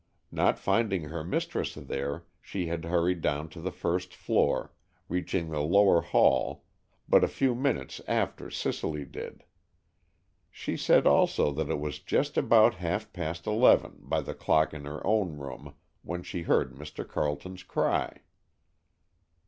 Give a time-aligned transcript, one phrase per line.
[0.31, 4.73] Not finding her mistress there, she had hurried down to the first floor,
[5.07, 6.63] reaching the lower hall
[7.07, 9.43] but a few minutes after Cicely did.
[10.49, 14.85] She said also that it was just about half past eleven by the clock in
[14.85, 17.07] her own room when she heard Mr.
[17.07, 18.21] Carleton's cry.